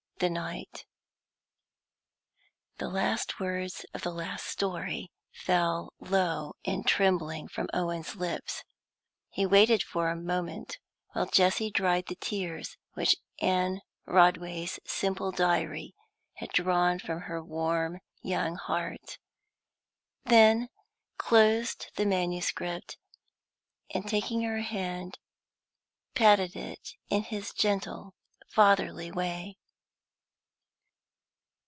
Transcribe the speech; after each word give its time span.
THE 0.23 0.29
NIGHT. 0.29 0.85
THE 2.77 2.89
last 2.89 3.39
words 3.39 3.87
of 3.91 4.03
the 4.03 4.11
last 4.11 4.45
story 4.45 5.11
fell 5.31 5.93
low 5.99 6.53
and 6.63 6.85
trembling 6.87 7.47
from 7.47 7.69
Owen's 7.73 8.15
lips. 8.15 8.63
He 9.31 9.47
waited 9.47 9.81
for 9.81 10.09
a 10.09 10.15
moment 10.15 10.77
while 11.13 11.25
Jessie 11.25 11.71
dried 11.71 12.05
the 12.05 12.13
tears 12.17 12.77
which 12.93 13.15
Anne 13.41 13.81
Rodway's 14.05 14.79
simple 14.85 15.31
diary 15.31 15.95
had 16.35 16.49
drawn 16.51 16.99
from 16.99 17.21
her 17.21 17.43
warm 17.43 17.99
young 18.21 18.57
heart, 18.57 19.17
then 20.25 20.69
closed 21.17 21.89
the 21.95 22.05
manuscript, 22.05 22.95
and 23.89 24.07
taking 24.07 24.43
her 24.43 24.61
hand 24.61 25.17
patted 26.13 26.55
it 26.55 26.91
in 27.09 27.23
his 27.23 27.51
gentle, 27.53 28.13
fatherly 28.47 29.11
way. 29.11 29.57